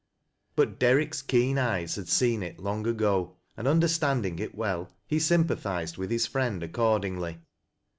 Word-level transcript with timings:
But 0.55 0.79
Derrick's 0.79 1.21
keen 1.21 1.59
eyes 1.59 1.93
had 1.95 2.07
seen 2.07 2.41
it 2.41 2.57
long 2.57 2.87
ago, 2.87 3.37
and, 3.55 3.67
understanding 3.67 4.39
it 4.39 4.55
well, 4.55 4.89
he 5.05 5.17
sympa 5.17 5.55
thized 5.55 5.97
with 5.99 6.09
his 6.09 6.25
friend 6.25 6.63
accordingly. 6.63 7.37